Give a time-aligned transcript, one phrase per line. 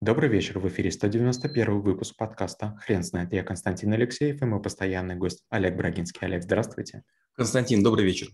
[0.00, 3.32] Добрый вечер, в эфире 191 выпуск подкаста «Хрен знает».
[3.32, 6.24] Я Константин Алексеев и мой постоянный гость Олег Брагинский.
[6.24, 7.02] Олег, здравствуйте.
[7.34, 8.28] Константин, добрый вечер.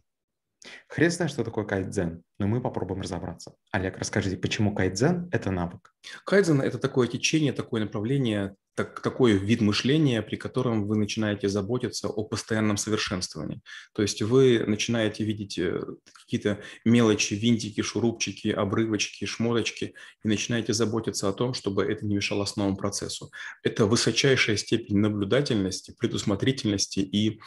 [0.89, 3.55] Хрен знает, что такое кайдзен, но мы попробуем разобраться.
[3.73, 5.93] Олег, расскажите, почему кайдзен– это навык?
[6.25, 12.09] Кайдзен– это такое течение, такое направление, так, такой вид мышления, при котором вы начинаете заботиться
[12.09, 13.61] о постоянном совершенствовании.
[13.95, 15.81] То есть вы начинаете видеть э,
[16.13, 19.95] какие-то мелочи, винтики, шурупчики, обрывочки, шмоточки
[20.25, 23.31] и начинаете заботиться о том, чтобы это не мешало основному процессу.
[23.63, 27.41] Это высочайшая степень наблюдательности, предусмотрительности и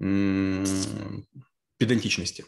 [0.00, 0.64] м-
[1.78, 2.44] педантичности.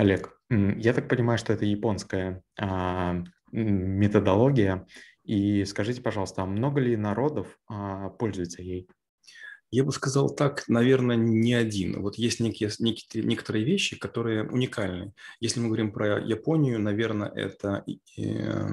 [0.00, 3.22] Олег, я так понимаю, что это японская а,
[3.52, 4.86] методология.
[5.24, 8.88] И скажите, пожалуйста, а много ли народов а, пользуется ей?
[9.70, 12.00] Я бы сказал так, наверное, не один.
[12.00, 15.12] Вот есть некие, некие, некоторые вещи, которые уникальны.
[15.38, 17.84] Если мы говорим про Японию, наверное, это
[18.16, 18.68] э,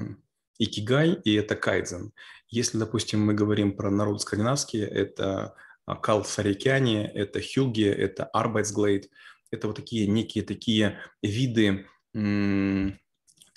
[0.58, 2.12] икигай и это кайдзен.
[2.48, 5.54] Если, допустим, мы говорим про народ скандинавский, это
[6.02, 9.10] кал сарикяне, это хюги, это арбайтсглейд–
[9.50, 11.86] это вот такие некие такие виды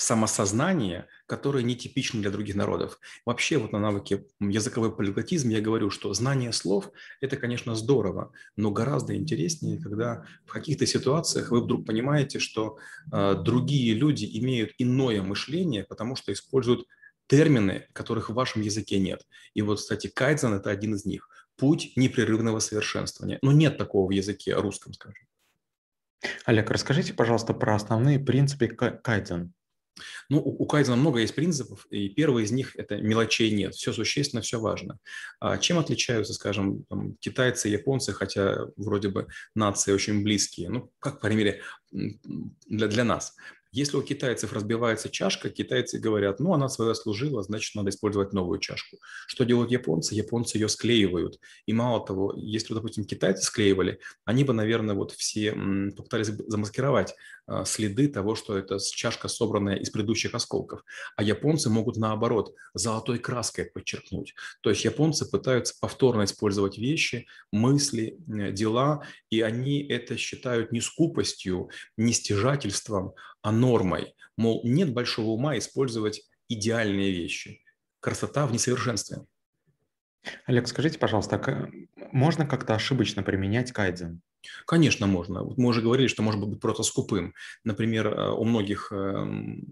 [0.01, 2.99] самосознания, которые нетипичны для других народов.
[3.25, 6.89] Вообще вот на навыке языковой полиглотизм я говорю, что знание слов–
[7.21, 12.77] это, конечно, здорово, но гораздо интереснее, когда в каких-то ситуациях вы вдруг понимаете, что
[13.11, 16.87] э, другие люди имеют иное мышление, потому что используют
[17.27, 19.25] термины, которых в вашем языке нет.
[19.53, 21.29] И вот, кстати, кайдзен– это один из них.
[21.55, 23.37] Путь непрерывного совершенствования.
[23.41, 25.27] Но нет такого в языке русском, скажем.
[26.45, 29.53] Олег, расскажите, пожалуйста, про основные принципы кайдзен.
[30.29, 34.41] Ну, у кайдзена много есть принципов, и первый из них– это мелочей нет, все существенно,
[34.41, 34.97] все важно.
[35.39, 40.91] А чем отличаются, скажем, там, китайцы и японцы, хотя вроде бы нации очень близкие, ну,
[40.99, 41.61] как, по крайней мере,
[41.91, 43.35] для, для нас–
[43.71, 48.59] если у китайцев разбивается чашка, китайцы говорят, ну, она свое служила, значит, надо использовать новую
[48.59, 48.97] чашку.
[49.27, 50.13] Что делают японцы?
[50.13, 51.39] Японцы ее склеивают.
[51.65, 55.53] И мало того, если, допустим, китайцы склеивали, они бы, наверное, вот все
[55.95, 57.15] попытались замаскировать
[57.47, 60.83] а, следы того, что это чашка, собранная из предыдущих осколков.
[61.15, 64.33] А японцы могут, наоборот, золотой краской подчеркнуть.
[64.61, 71.69] То есть японцы пытаются повторно использовать вещи, мысли, дела, и они это считают не скупостью,
[71.97, 74.15] не стяжательством, а нормой.
[74.37, 77.61] Мол, нет большого ума использовать идеальные вещи.
[77.99, 79.25] Красота в несовершенстве.
[80.45, 81.69] Олег, скажите, пожалуйста,
[82.11, 84.21] можно как-то ошибочно применять кайдзен?
[84.65, 85.43] Конечно, можно.
[85.43, 87.33] Мы уже говорили, что может быть просто скупым.
[87.63, 89.63] Например, э, у многих эм,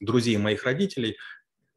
[0.00, 1.16] друзей моих родителей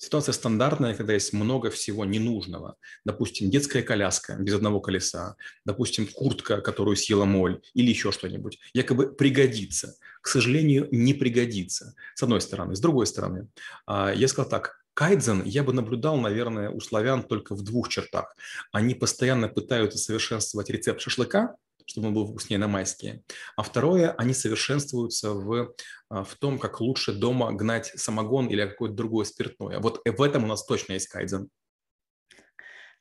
[0.03, 2.75] Ситуация стандартная, когда есть много всего ненужного.
[3.05, 8.57] Допустим, детская коляска без одного колеса, допустим, куртка, которую съела моль, или еще что-нибудь.
[8.73, 9.95] Якобы пригодится.
[10.23, 11.93] К сожалению, не пригодится.
[12.15, 12.75] С одной стороны.
[12.75, 13.49] С другой стороны,
[13.85, 18.35] а, я сказал так, Кайдзен я бы наблюдал, наверное, у славян только в двух чертах.
[18.71, 21.57] Они постоянно пытаются совершенствовать рецепт шашлыка,
[21.91, 23.23] чтобы он был вкуснее на майские.
[23.55, 25.73] А второе, они совершенствуются в,
[26.09, 29.79] а, в том, как лучше дома гнать самогон или какое-то другое спиртное.
[29.79, 31.49] Вот в этом у нас точно есть кайдзен.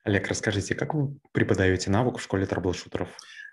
[0.05, 3.09] Олег, расскажите, как вы преподаете навык в школе трэблшутеров?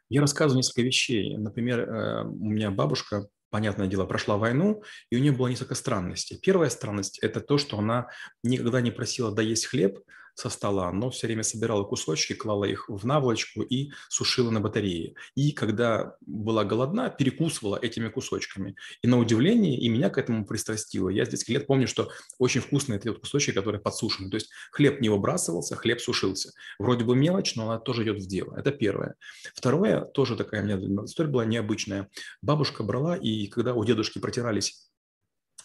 [0.09, 1.37] Я рассказываю несколько вещей.
[1.37, 6.39] Например, э, у меня бабушка, понятное дело, прошла войну, и у нее было несколько странностей.
[6.41, 8.07] Первая странность– это то, что она
[8.43, 9.99] никогда не просила доесть хлеб,
[10.37, 15.15] со стола, но все время собирала кусочки, клала их в наволочку и сушила на батарее.
[15.33, 18.75] И когда была голодна, перекусывала этими кусочками.
[19.01, 21.09] И на удивление, и меня к этому пристрастило.
[21.09, 24.29] Я с детских лет помню, что очень вкусные эти вот кусочки, которые подсушены.
[24.29, 26.51] То есть хлеб не выбрасывался, хлеб сушился.
[26.77, 28.55] Вроде бы мелочь, но она тоже идет в дело.
[28.55, 29.15] Это первое.
[29.55, 32.09] Второе, тоже такая у меня история была необычная.
[32.43, 34.87] Бабушка брала, и когда у дедушки протирались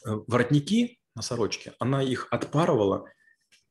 [0.07, 3.05] э, воротники на сорочке, она их отпарывала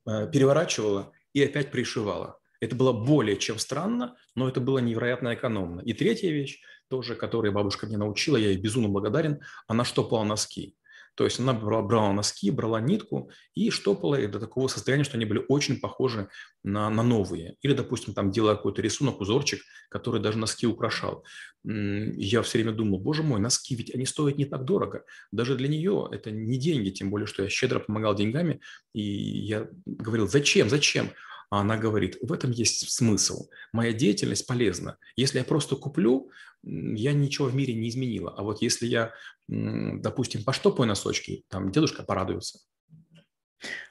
[0.06, 2.39] переворачивала и опять пришивала.
[2.59, 5.81] Это было более чем странно, но это было невероятно экономно.
[5.81, 10.75] И третья вещь, тоже, которую бабушка мне научила, я ей безумно благодарен, она штопала носки.
[11.16, 15.17] То есть она брала, брала носки, брала нитку и штопала их до такого состояния, что
[15.17, 16.29] они были очень похожи
[16.63, 17.55] на, на новые.
[17.61, 21.25] Или, допустим, там делала какой-то рисунок, узорчик, который даже носки украшал.
[21.63, 25.03] Я все время думал, боже мой, носки, ведь они стоят не так дорого.
[25.31, 28.61] Даже для нее это не деньги, тем более, что я щедро помогал деньгами.
[28.93, 31.11] И я говорил, зачем, зачем?
[31.52, 33.50] А она говорит, в этом есть смысл.
[33.74, 34.98] Моя деятельность полезна.
[35.18, 36.32] Если я просто куплю,
[36.64, 38.34] я ничего в мире не изменила.
[38.38, 39.14] А вот если я,
[39.50, 42.59] допустим, поштопаю носочки, там дедушка порадуется.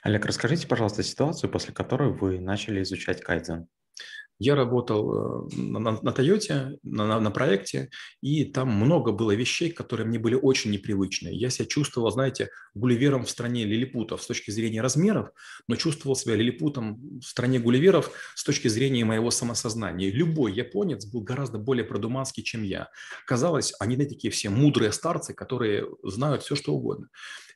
[0.03, 3.69] Олег, расскажите, пожалуйста, ситуацию, после которой вы начали изучать кайдзен.
[4.41, 6.15] Я работал э, на, на, на
[6.83, 7.91] на, на, проекте,
[8.23, 11.29] и там много было вещей, которые мне были очень непривычны.
[11.29, 15.29] Я себя чувствовал, знаете, гулливером в стране лилипутов с точки зрения размеров,
[15.69, 20.11] но чувствовал себя лилипутом в стране гулливеров с точки зрения моего самосознания.
[20.11, 22.89] Любой японец был гораздо более продуманский, чем я.
[23.27, 27.09] Казалось, они такие все мудрые старцы, которые знают все, что угодно.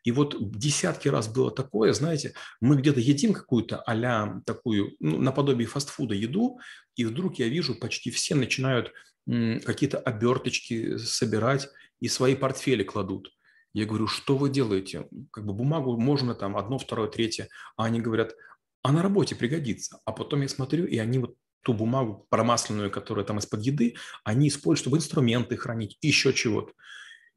[0.04, 5.66] И вот десятки раз было такое, знаете, мы где-то едим какую-то а такую, ну, наподобие
[5.66, 6.58] фастфуда еду,
[6.96, 8.92] и вдруг я вижу, почти все начинают
[9.26, 11.68] какие-то оберточки собирать
[12.00, 13.30] и свои портфели кладут.
[13.72, 15.08] Я говорю, что вы делаете?
[15.32, 17.48] Как бы бумагу можно там одно, второе, третье.
[17.76, 18.34] А они говорят,
[18.82, 19.98] а на работе пригодится.
[20.04, 24.48] А потом я смотрю, и они вот ту бумагу промасленную, которая там из-под еды, они
[24.48, 26.72] используют, чтобы инструменты хранить, еще чего-то.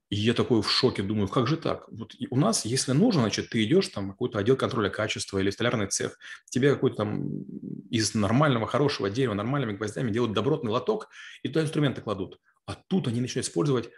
[0.09, 1.85] И я такой в шоке, думаю, как же так?
[1.89, 5.87] Вот у нас, если нужно, значит, ты идешь там какой-то отдел контроля качества или столярный
[5.87, 6.17] цех,
[6.49, 7.43] тебе какой-то там
[7.89, 11.09] из нормального, хорошего дерева, нормальными гвоздями делают добротный лоток,
[11.43, 12.39] и туда инструменты кладут.
[12.65, 13.89] А тут они начинают использовать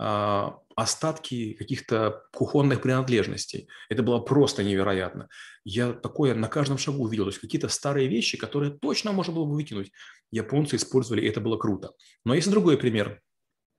[0.00, 3.68] а, остатки каких-то кухонных принадлежностей.
[3.88, 5.28] Это было просто невероятно.
[5.64, 7.24] Я такое на каждом шагу увидел.
[7.24, 9.90] То есть какие-то старые вещи, которые точно можно было бы выкинуть.
[10.30, 11.90] Японцы использовали, и это было круто.
[12.24, 13.20] Но есть другой пример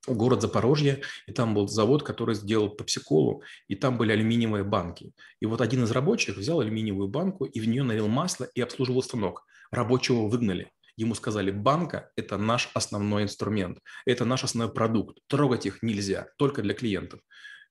[0.08, 5.14] город Запорожье, и там был завод, который сделал попсиколу, и там были алюминиевые банки.
[5.40, 9.04] И вот один из рабочих взял алюминиевую банку и в нее налил масло и обслуживал
[9.04, 9.46] станок.
[9.72, 10.72] Рабочего выгнали.
[10.96, 16.62] Ему сказали, банка– это наш основной инструмент, это наш основной продукт, трогать их нельзя, только
[16.62, 17.22] для клиентов.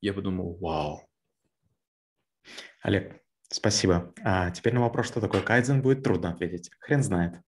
[0.01, 1.07] Я подумал, вау.
[2.81, 3.21] Олег,
[3.51, 4.15] спасибо.
[4.25, 6.71] А теперь на вопрос, что такое кайдзен, будет трудно ответить.
[6.81, 7.43] Хрен знает.